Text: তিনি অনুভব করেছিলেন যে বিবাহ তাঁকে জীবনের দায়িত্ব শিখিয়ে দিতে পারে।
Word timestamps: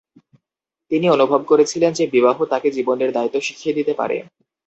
তিনি 0.91 1.05
অনুভব 1.09 1.41
করেছিলেন 1.45 1.91
যে 1.93 2.05
বিবাহ 2.07 2.37
তাঁকে 2.45 2.69
জীবনের 2.71 3.09
দায়িত্ব 3.11 3.37
শিখিয়ে 3.39 3.77
দিতে 3.77 3.93
পারে। 3.93 4.17